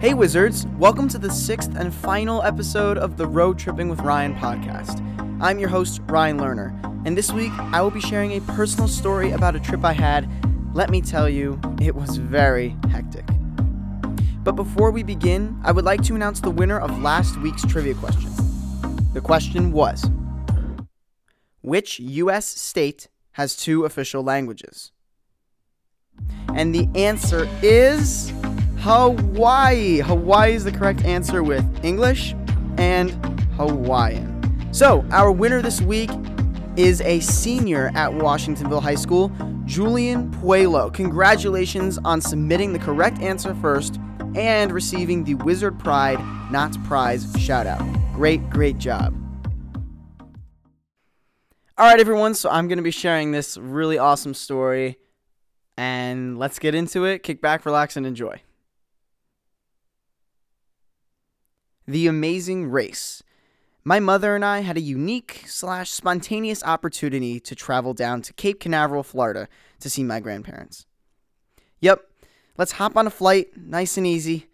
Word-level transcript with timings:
Hey, 0.00 0.14
Wizards! 0.14 0.64
Welcome 0.78 1.08
to 1.08 1.18
the 1.18 1.28
sixth 1.28 1.74
and 1.74 1.92
final 1.92 2.40
episode 2.44 2.98
of 2.98 3.16
the 3.16 3.26
Road 3.26 3.58
Tripping 3.58 3.88
with 3.88 3.98
Ryan 4.02 4.32
podcast. 4.36 5.00
I'm 5.42 5.58
your 5.58 5.70
host, 5.70 6.00
Ryan 6.06 6.38
Lerner, 6.38 7.02
and 7.04 7.18
this 7.18 7.32
week 7.32 7.50
I 7.58 7.82
will 7.82 7.90
be 7.90 8.00
sharing 8.00 8.30
a 8.30 8.40
personal 8.42 8.86
story 8.86 9.32
about 9.32 9.56
a 9.56 9.60
trip 9.60 9.84
I 9.84 9.94
had. 9.94 10.30
Let 10.72 10.90
me 10.90 11.00
tell 11.00 11.28
you, 11.28 11.60
it 11.80 11.96
was 11.96 12.16
very 12.16 12.76
hectic. 12.92 13.26
But 14.44 14.52
before 14.52 14.92
we 14.92 15.02
begin, 15.02 15.60
I 15.64 15.72
would 15.72 15.84
like 15.84 16.04
to 16.04 16.14
announce 16.14 16.38
the 16.38 16.50
winner 16.50 16.78
of 16.78 17.02
last 17.02 17.36
week's 17.40 17.66
trivia 17.66 17.94
question. 17.94 18.30
The 19.14 19.20
question 19.20 19.72
was 19.72 20.08
Which 21.60 21.98
U.S. 21.98 22.46
state 22.46 23.08
has 23.32 23.56
two 23.56 23.84
official 23.84 24.22
languages? 24.22 24.92
And 26.54 26.72
the 26.72 26.88
answer 26.94 27.48
is. 27.62 28.32
Hawaii. 28.80 29.98
Hawaii 29.98 30.54
is 30.54 30.64
the 30.64 30.72
correct 30.72 31.04
answer 31.04 31.42
with 31.42 31.64
English 31.84 32.34
and 32.76 33.10
Hawaiian. 33.56 34.34
So, 34.72 35.04
our 35.10 35.32
winner 35.32 35.60
this 35.60 35.80
week 35.80 36.10
is 36.76 37.00
a 37.00 37.18
senior 37.20 37.90
at 37.94 38.10
Washingtonville 38.10 38.82
High 38.82 38.94
School, 38.94 39.32
Julian 39.64 40.30
Puelo. 40.30 40.92
Congratulations 40.94 41.98
on 42.04 42.20
submitting 42.20 42.72
the 42.72 42.78
correct 42.78 43.18
answer 43.18 43.54
first 43.56 43.98
and 44.36 44.70
receiving 44.70 45.24
the 45.24 45.34
Wizard 45.34 45.78
Pride 45.80 46.20
Not 46.52 46.72
Prize 46.84 47.26
shout 47.38 47.66
out. 47.66 47.82
Great, 48.12 48.48
great 48.48 48.78
job. 48.78 49.14
All 51.76 51.86
right, 51.86 52.00
everyone, 52.00 52.34
so 52.34 52.48
I'm 52.48 52.68
going 52.68 52.78
to 52.78 52.82
be 52.82 52.90
sharing 52.90 53.32
this 53.32 53.56
really 53.56 53.98
awesome 53.98 54.34
story. 54.34 54.98
And 55.76 56.38
let's 56.38 56.58
get 56.58 56.74
into 56.74 57.04
it. 57.04 57.22
Kick 57.22 57.40
back, 57.40 57.64
relax, 57.64 57.96
and 57.96 58.06
enjoy. 58.06 58.42
The 61.88 62.06
Amazing 62.06 62.70
Race. 62.70 63.22
My 63.82 63.98
mother 63.98 64.34
and 64.34 64.44
I 64.44 64.60
had 64.60 64.76
a 64.76 64.80
unique 64.82 65.44
slash 65.46 65.88
spontaneous 65.88 66.62
opportunity 66.62 67.40
to 67.40 67.54
travel 67.54 67.94
down 67.94 68.20
to 68.20 68.34
Cape 68.34 68.60
Canaveral, 68.60 69.02
Florida 69.02 69.48
to 69.80 69.88
see 69.88 70.04
my 70.04 70.20
grandparents. 70.20 70.84
Yep, 71.80 72.06
let's 72.58 72.72
hop 72.72 72.94
on 72.98 73.06
a 73.06 73.10
flight, 73.10 73.56
nice 73.56 73.96
and 73.96 74.06
easy. 74.06 74.48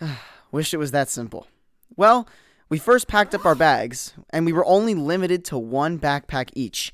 Wish 0.50 0.72
it 0.72 0.78
was 0.78 0.92
that 0.92 1.10
simple. 1.10 1.46
Well, 1.94 2.26
we 2.70 2.78
first 2.78 3.06
packed 3.06 3.34
up 3.34 3.44
our 3.44 3.54
bags, 3.54 4.14
and 4.30 4.46
we 4.46 4.54
were 4.54 4.64
only 4.64 4.94
limited 4.94 5.44
to 5.46 5.58
one 5.58 5.98
backpack 5.98 6.48
each, 6.54 6.90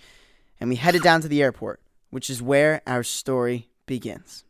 and 0.58 0.69
we 0.69 0.75
headed 0.75 1.03
down 1.03 1.20
to 1.20 1.28
the 1.28 1.41
airport, 1.41 1.81
which 2.10 2.28
is 2.28 2.42
where 2.42 2.83
our 2.84 3.05
story 3.05 3.69
begins. 3.86 4.42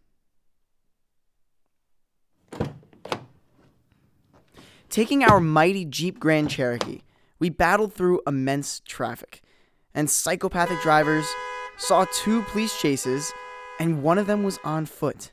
Taking 4.90 5.22
our 5.22 5.38
mighty 5.38 5.84
Jeep 5.84 6.18
Grand 6.18 6.48
Cherokee, 6.48 7.02
we 7.38 7.50
battled 7.50 7.92
through 7.92 8.22
immense 8.26 8.80
traffic, 8.86 9.42
and 9.94 10.08
psychopathic 10.08 10.80
drivers 10.80 11.26
saw 11.76 12.06
two 12.10 12.40
police 12.44 12.80
chases, 12.80 13.30
and 13.78 14.02
one 14.02 14.16
of 14.16 14.26
them 14.26 14.44
was 14.44 14.58
on 14.64 14.86
foot. 14.86 15.32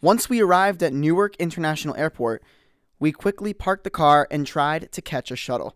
Once 0.00 0.28
we 0.28 0.40
arrived 0.40 0.84
at 0.84 0.92
Newark 0.92 1.34
International 1.36 1.96
Airport, 1.96 2.44
we 3.00 3.10
quickly 3.10 3.52
parked 3.52 3.82
the 3.82 3.90
car 3.90 4.28
and 4.30 4.46
tried 4.46 4.92
to 4.92 5.02
catch 5.02 5.32
a 5.32 5.36
shuttle. 5.36 5.74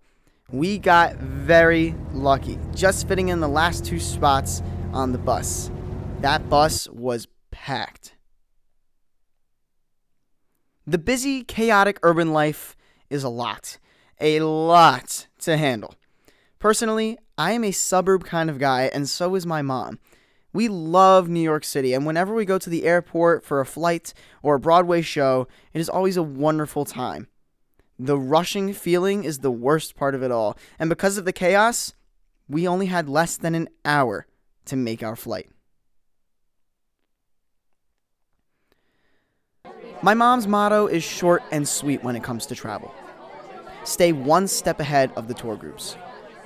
We 0.53 0.79
got 0.79 1.17
very 1.17 1.97
lucky, 2.13 2.61
just 2.77 3.09
fitting 3.09 3.29
in 3.29 3.41
the 3.41 3.49
last 3.49 3.85
two 3.85 3.99
spots 3.99 4.63
on 4.93 5.11
the 5.11 5.19
bus. 5.19 5.73
That 6.21 6.49
bus 6.49 6.89
was 6.91 7.27
packed. 7.51 8.15
The 10.91 10.99
busy, 10.99 11.45
chaotic 11.45 12.01
urban 12.03 12.33
life 12.33 12.77
is 13.11 13.23
a 13.23 13.29
lot, 13.29 13.79
a 14.21 14.41
lot 14.41 15.29
to 15.39 15.57
handle. 15.57 15.95
Personally, 16.59 17.17
I 17.39 17.53
am 17.53 17.63
a 17.63 17.71
suburb 17.71 18.25
kind 18.25 18.51
of 18.51 18.59
guy, 18.59 18.91
and 18.93 19.09
so 19.09 19.37
is 19.37 19.47
my 19.47 19.63
mom. 19.63 20.01
We 20.53 20.67
love 20.67 21.29
New 21.29 21.39
York 21.39 21.63
City, 21.63 21.95
and 21.95 22.07
whenever 22.07 22.35
we 22.35 22.45
go 22.45 22.59
to 22.59 22.69
the 22.69 22.87
airport 22.87 23.45
for 23.45 23.61
a 23.61 23.67
flight 23.67 24.13
or 24.43 24.57
a 24.57 24.59
Broadway 24.59 25.01
show, 25.01 25.47
it 25.73 25.79
is 25.79 25.89
always 25.89 26.17
a 26.17 26.25
wonderful 26.25 26.85
time. 26.85 27.29
The 27.97 28.19
rushing 28.19 28.73
feeling 28.73 29.23
is 29.23 29.39
the 29.39 29.53
worst 29.53 29.95
part 29.95 30.17
of 30.17 30.25
it 30.25 30.33
all, 30.33 30.59
and 30.77 30.91
because 30.91 31.19
of 31.19 31.25
the 31.25 31.33
chaos, 31.33 31.95
we 32.49 32.67
only 32.67 32.87
had 32.87 33.09
less 33.09 33.37
than 33.37 33.55
an 33.55 33.69
hour 33.85 34.27
to 34.65 34.75
make 34.75 35.05
our 35.05 35.15
flight. 35.15 35.49
My 40.03 40.15
mom's 40.15 40.47
motto 40.47 40.87
is 40.87 41.05
short 41.05 41.43
and 41.53 41.69
sweet 41.69 42.03
when 42.03 42.17
it 42.17 42.23
comes 42.23 42.47
to 42.47 42.55
travel 42.55 42.95
stay 43.85 44.13
one 44.13 44.47
step 44.47 44.79
ahead 44.79 45.11
of 45.17 45.27
the 45.27 45.35
tour 45.35 45.57
groups. 45.57 45.97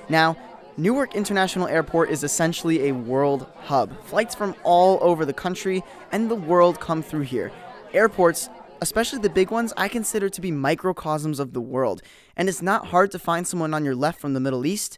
Now, 0.09 0.37
Newark 0.77 1.15
International 1.15 1.67
Airport 1.67 2.09
is 2.09 2.23
essentially 2.23 2.87
a 2.87 2.93
world 2.93 3.45
hub. 3.57 4.01
Flights 4.05 4.35
from 4.35 4.55
all 4.63 4.97
over 5.01 5.25
the 5.25 5.33
country 5.33 5.83
and 6.11 6.29
the 6.29 6.35
world 6.35 6.79
come 6.79 7.01
through 7.01 7.21
here. 7.21 7.51
Airports, 7.93 8.49
especially 8.81 9.19
the 9.19 9.29
big 9.29 9.51
ones, 9.51 9.73
I 9.77 9.87
consider 9.87 10.29
to 10.29 10.41
be 10.41 10.51
microcosms 10.51 11.39
of 11.39 11.53
the 11.53 11.61
world, 11.61 12.01
and 12.35 12.49
it's 12.49 12.61
not 12.61 12.87
hard 12.87 13.11
to 13.11 13.19
find 13.19 13.47
someone 13.47 13.73
on 13.73 13.85
your 13.85 13.95
left 13.95 14.19
from 14.19 14.33
the 14.33 14.39
Middle 14.39 14.65
East, 14.65 14.97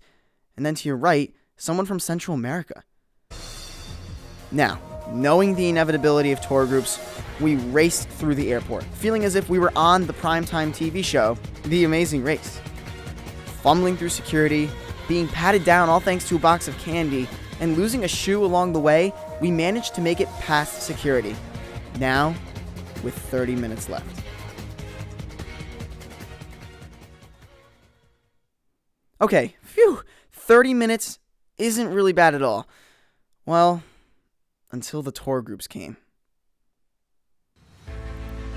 and 0.56 0.66
then 0.66 0.75
to 0.75 0.88
your 0.88 0.97
right, 0.97 1.34
someone 1.57 1.85
from 1.85 2.00
Central 2.00 2.35
America. 2.35 2.84
Now, 4.51 4.79
knowing 5.12 5.56
the 5.56 5.69
inevitability 5.69 6.31
of 6.31 6.41
tour 6.41 6.66
groups, 6.66 7.00
we 7.40 7.56
raced 7.56 8.09
through 8.09 8.35
the 8.35 8.51
airport, 8.51 8.84
feeling 8.84 9.23
as 9.23 9.35
if 9.35 9.50
we 9.50 9.59
were 9.59 9.72
on 9.75 10.07
the 10.07 10.13
primetime 10.13 10.69
TV 10.69 11.03
show, 11.03 11.38
The 11.63 11.84
Amazing 11.84 12.23
Race. 12.23 12.59
Fumbling 13.62 13.97
through 13.97 14.09
security, 14.09 14.69
being 15.07 15.28
patted 15.28 15.63
down 15.63 15.90
all 15.90 16.00
thanks 16.00 16.28
to 16.29 16.35
a 16.35 16.40
box 16.40 16.68
of 16.68 16.78
candy, 16.78 17.28
and 17.59 17.78
losing 17.78 18.03
a 18.03 18.07
shoe 18.07 18.44
along 18.44 18.73
the 18.73 18.79
way, 18.79 19.13
we 19.41 19.51
managed 19.51 19.95
to 19.95 20.01
make 20.01 20.19
it 20.19 20.28
past 20.40 20.84
security. 20.84 21.35
Now, 22.00 22.35
with 23.03 23.16
30 23.16 23.56
minutes 23.56 23.89
left. 23.89 24.24
Okay, 29.19 29.56
phew, 29.63 30.01
30 30.31 30.74
minutes 30.75 31.19
isn't 31.57 31.89
really 31.89 32.13
bad 32.13 32.35
at 32.35 32.44
all. 32.44 32.68
Well, 33.45 33.81
until 34.72 35.01
the 35.01 35.11
tour 35.11 35.41
groups 35.41 35.67
came. 35.67 35.97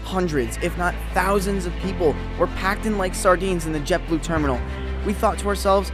Hundreds, 0.02 0.58
if 0.62 0.76
not 0.76 0.94
thousands, 1.14 1.66
of 1.66 1.76
people 1.76 2.16
were 2.38 2.48
packed 2.48 2.84
in 2.86 2.98
like 2.98 3.14
sardines 3.14 3.66
in 3.66 3.72
the 3.72 3.80
JetBlue 3.80 4.22
terminal. 4.22 4.60
We 5.06 5.12
thought 5.12 5.38
to 5.38 5.48
ourselves, 5.48 5.90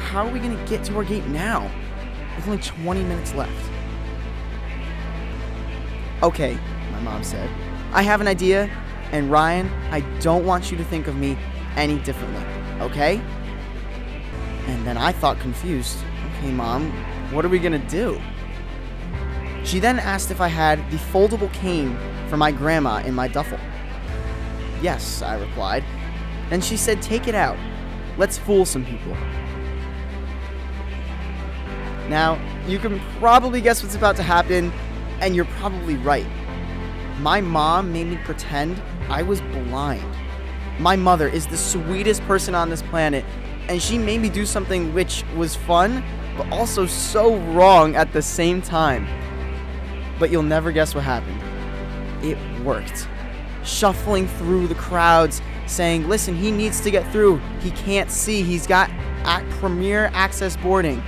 how 0.00 0.26
are 0.26 0.32
we 0.32 0.38
going 0.38 0.56
to 0.56 0.64
get 0.64 0.84
to 0.84 0.96
our 0.96 1.04
gate 1.04 1.26
now? 1.26 1.70
With 2.36 2.46
only 2.46 2.62
20 2.62 3.02
minutes 3.02 3.34
left. 3.34 3.70
Okay, 6.22 6.58
my 6.92 7.00
mom 7.00 7.22
said. 7.22 7.50
I 7.92 8.02
have 8.02 8.20
an 8.20 8.28
idea, 8.28 8.70
and 9.12 9.30
Ryan, 9.30 9.68
I 9.90 10.00
don't 10.20 10.46
want 10.46 10.70
you 10.70 10.76
to 10.78 10.84
think 10.84 11.06
of 11.06 11.16
me 11.16 11.36
any 11.76 11.98
differently, 11.98 12.42
okay? 12.80 13.20
And 14.66 14.86
then 14.86 14.96
I 14.96 15.12
thought 15.12 15.38
confused, 15.40 15.98
okay, 16.38 16.50
mom, 16.50 16.90
what 17.30 17.44
are 17.44 17.48
we 17.48 17.58
gonna 17.58 17.86
do? 17.90 18.20
She 19.64 19.80
then 19.80 19.98
asked 19.98 20.30
if 20.30 20.42
I 20.42 20.48
had 20.48 20.78
the 20.90 20.98
foldable 20.98 21.50
cane 21.54 21.96
for 22.28 22.36
my 22.36 22.52
grandma 22.52 22.98
in 22.98 23.14
my 23.14 23.28
duffel. 23.28 23.58
Yes, 24.82 25.22
I 25.22 25.38
replied. 25.40 25.82
And 26.50 26.62
she 26.62 26.76
said, 26.76 27.00
Take 27.00 27.26
it 27.28 27.34
out. 27.34 27.56
Let's 28.18 28.36
fool 28.36 28.66
some 28.66 28.84
people. 28.84 29.16
Now, 32.10 32.38
you 32.66 32.78
can 32.78 33.00
probably 33.18 33.62
guess 33.62 33.82
what's 33.82 33.94
about 33.94 34.16
to 34.16 34.22
happen, 34.22 34.70
and 35.20 35.34
you're 35.34 35.46
probably 35.46 35.96
right. 35.96 36.26
My 37.20 37.40
mom 37.40 37.90
made 37.90 38.08
me 38.08 38.18
pretend 38.18 38.80
I 39.08 39.22
was 39.22 39.40
blind. 39.40 40.04
My 40.78 40.94
mother 40.94 41.26
is 41.26 41.46
the 41.46 41.56
sweetest 41.56 42.20
person 42.22 42.54
on 42.54 42.68
this 42.68 42.82
planet, 42.82 43.24
and 43.68 43.80
she 43.80 43.96
made 43.96 44.20
me 44.20 44.28
do 44.28 44.44
something 44.44 44.92
which 44.92 45.24
was 45.34 45.56
fun, 45.56 46.04
but 46.36 46.52
also 46.52 46.84
so 46.84 47.36
wrong 47.52 47.96
at 47.96 48.12
the 48.12 48.20
same 48.20 48.60
time 48.60 49.06
but 50.18 50.30
you'll 50.30 50.42
never 50.42 50.72
guess 50.72 50.94
what 50.94 51.04
happened. 51.04 51.40
It 52.24 52.38
worked. 52.64 53.08
Shuffling 53.64 54.28
through 54.28 54.66
the 54.66 54.74
crowds, 54.74 55.40
saying, 55.66 56.08
Listen, 56.08 56.34
he 56.34 56.50
needs 56.50 56.80
to 56.82 56.90
get 56.90 57.10
through. 57.10 57.38
He 57.60 57.70
can't 57.70 58.10
see. 58.10 58.42
He's 58.42 58.66
got 58.66 58.90
premier 59.64 60.10
access 60.12 60.56
boarding. 60.58 61.02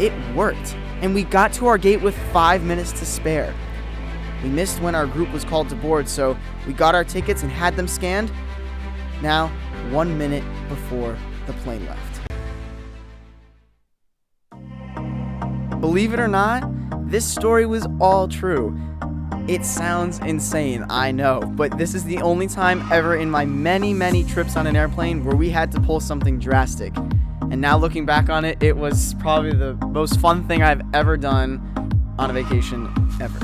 It 0.00 0.12
worked, 0.34 0.74
and 1.02 1.14
we 1.14 1.22
got 1.22 1.52
to 1.54 1.68
our 1.68 1.78
gate 1.78 2.02
with 2.02 2.18
five 2.32 2.64
minutes 2.64 2.90
to 2.94 3.06
spare. 3.06 3.54
We 4.42 4.48
missed 4.48 4.82
when 4.82 4.96
our 4.96 5.06
group 5.06 5.32
was 5.32 5.44
called 5.44 5.68
to 5.68 5.76
board, 5.76 6.08
so 6.08 6.36
we 6.66 6.72
got 6.72 6.96
our 6.96 7.04
tickets 7.04 7.44
and 7.44 7.52
had 7.52 7.76
them 7.76 7.86
scanned. 7.86 8.32
Now, 9.22 9.48
one 9.90 10.18
minute 10.18 10.42
before 10.68 11.16
the 11.46 11.52
plane 11.52 11.86
left. 11.86 12.02
Believe 15.80 16.12
it 16.12 16.18
or 16.18 16.26
not, 16.26 16.64
this 17.06 17.24
story 17.24 17.66
was 17.66 17.86
all 18.00 18.26
true. 18.26 18.76
It 19.46 19.64
sounds 19.64 20.18
insane, 20.18 20.84
I 20.90 21.12
know, 21.12 21.40
but 21.40 21.78
this 21.78 21.94
is 21.94 22.02
the 22.02 22.18
only 22.18 22.48
time 22.48 22.82
ever 22.90 23.14
in 23.14 23.30
my 23.30 23.44
many, 23.44 23.92
many 23.92 24.24
trips 24.24 24.56
on 24.56 24.66
an 24.66 24.74
airplane 24.74 25.24
where 25.24 25.36
we 25.36 25.48
had 25.48 25.70
to 25.72 25.80
pull 25.80 26.00
something 26.00 26.40
drastic. 26.40 26.92
And 27.42 27.60
now 27.60 27.78
looking 27.78 28.06
back 28.06 28.28
on 28.28 28.44
it, 28.44 28.60
it 28.60 28.76
was 28.76 29.14
probably 29.20 29.52
the 29.52 29.74
most 29.86 30.18
fun 30.18 30.48
thing 30.48 30.64
I've 30.64 30.82
ever 30.92 31.16
done 31.16 31.60
on 32.18 32.28
a 32.28 32.32
vacation 32.32 32.92
ever. 33.20 33.38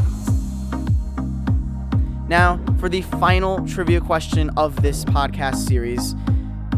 Now, 2.26 2.60
for 2.80 2.88
the 2.88 3.02
final 3.02 3.64
trivia 3.68 4.00
question 4.00 4.50
of 4.56 4.82
this 4.82 5.04
podcast 5.04 5.68
series, 5.68 6.16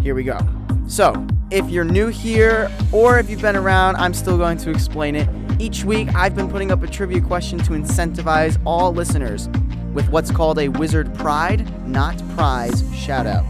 here 0.03 0.15
we 0.15 0.23
go. 0.25 0.39
So, 0.87 1.27
if 1.51 1.71
you're 1.71 1.85
new 1.85 2.09
here 2.09 2.71
or 2.93 3.19
if 3.19 3.31
you've 3.31 3.41
been 3.41 3.57
around, 3.57 3.97
I'm 3.97 4.13
still 4.13 4.37
going 4.37 4.59
to 4.59 4.71
explain 4.71 5.17
it. 5.17 5.44
Each 5.61 5.85
week, 5.85 6.13
I've 6.17 6.35
been 6.35 6.51
putting 6.51 6.73
up 6.73 6.83
a 6.83 6.87
trivia 6.89 7.21
question 7.21 7.59
to 7.59 7.71
incentivize 7.73 8.61
all 8.65 8.93
listeners 8.93 9.49
with 9.93 10.09
what's 10.09 10.33
called 10.33 10.59
a 10.59 10.69
Wizard 10.69 11.15
Pride, 11.15 11.87
not 11.89 12.21
Prize 12.31 12.83
shout 12.95 13.27
out. 13.27 13.45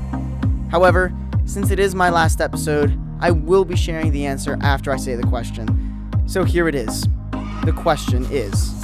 However, 0.70 1.14
since 1.46 1.70
it 1.70 1.78
is 1.78 1.94
my 1.94 2.10
last 2.10 2.42
episode, 2.42 2.98
I 3.20 3.30
will 3.30 3.64
be 3.64 3.74
sharing 3.74 4.12
the 4.12 4.26
answer 4.26 4.58
after 4.60 4.92
I 4.92 4.96
say 4.98 5.14
the 5.14 5.22
question. 5.22 6.12
So 6.26 6.44
here 6.44 6.68
it 6.68 6.74
is. 6.74 7.08
The 7.64 7.72
question 7.74 8.26
is 8.30 8.74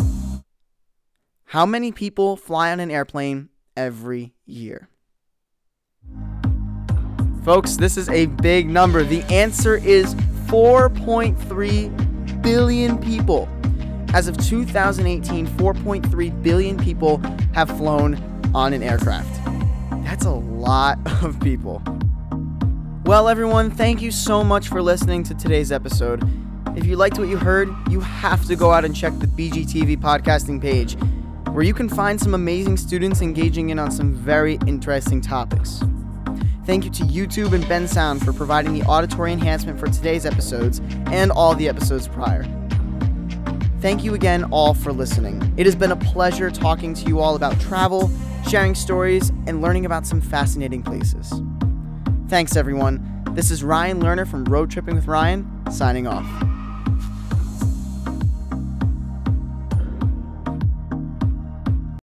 How 1.44 1.66
many 1.66 1.92
people 1.92 2.36
fly 2.36 2.72
on 2.72 2.80
an 2.80 2.90
airplane 2.90 3.50
every 3.76 4.32
year? 4.46 4.88
Folks, 7.44 7.76
this 7.76 7.98
is 7.98 8.08
a 8.08 8.26
big 8.26 8.68
number. 8.68 9.02
The 9.02 9.22
answer 9.24 9.76
is 9.76 10.14
4.3 10.46 12.09
billion 12.42 12.98
people. 12.98 13.48
As 14.12 14.28
of 14.28 14.36
2018, 14.38 15.46
4.3 15.46 16.42
billion 16.42 16.76
people 16.76 17.18
have 17.54 17.68
flown 17.76 18.16
on 18.54 18.72
an 18.72 18.82
aircraft. 18.82 19.44
That's 20.04 20.24
a 20.24 20.32
lot 20.32 20.98
of 21.22 21.38
people. 21.40 21.82
Well, 23.04 23.28
everyone, 23.28 23.70
thank 23.70 24.02
you 24.02 24.10
so 24.10 24.44
much 24.44 24.68
for 24.68 24.82
listening 24.82 25.22
to 25.24 25.34
today's 25.34 25.72
episode. 25.72 26.22
If 26.76 26.86
you 26.86 26.96
liked 26.96 27.18
what 27.18 27.28
you 27.28 27.36
heard, 27.36 27.68
you 27.90 28.00
have 28.00 28.44
to 28.46 28.56
go 28.56 28.70
out 28.70 28.84
and 28.84 28.94
check 28.94 29.12
the 29.18 29.26
BGTV 29.26 29.96
podcasting 29.96 30.60
page, 30.60 30.96
where 31.52 31.64
you 31.64 31.74
can 31.74 31.88
find 31.88 32.20
some 32.20 32.34
amazing 32.34 32.76
students 32.76 33.20
engaging 33.22 33.70
in 33.70 33.78
on 33.78 33.90
some 33.90 34.12
very 34.14 34.58
interesting 34.66 35.20
topics. 35.20 35.82
Thank 36.70 36.84
you 36.84 36.90
to 36.92 37.02
YouTube 37.02 37.52
and 37.52 37.64
Bensound 37.64 38.24
for 38.24 38.32
providing 38.32 38.74
the 38.74 38.84
auditory 38.84 39.32
enhancement 39.32 39.80
for 39.80 39.88
today's 39.88 40.24
episodes 40.24 40.80
and 41.06 41.32
all 41.32 41.52
the 41.56 41.68
episodes 41.68 42.06
prior. 42.06 42.44
Thank 43.80 44.04
you 44.04 44.14
again, 44.14 44.44
all, 44.52 44.74
for 44.74 44.92
listening. 44.92 45.52
It 45.56 45.66
has 45.66 45.74
been 45.74 45.90
a 45.90 45.96
pleasure 45.96 46.48
talking 46.48 46.94
to 46.94 47.08
you 47.08 47.18
all 47.18 47.34
about 47.34 47.58
travel, 47.60 48.08
sharing 48.48 48.76
stories, 48.76 49.30
and 49.48 49.60
learning 49.60 49.84
about 49.84 50.06
some 50.06 50.20
fascinating 50.20 50.84
places. 50.84 51.32
Thanks, 52.28 52.54
everyone. 52.54 53.24
This 53.32 53.50
is 53.50 53.64
Ryan 53.64 54.00
Lerner 54.00 54.30
from 54.30 54.44
Road 54.44 54.70
Tripping 54.70 54.94
with 54.94 55.08
Ryan, 55.08 55.50
signing 55.72 56.06
off. 56.06 56.24